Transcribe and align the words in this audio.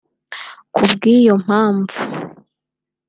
Ku 0.75 0.81
bw’iyo 0.91 1.33
mpamvu 1.43 1.95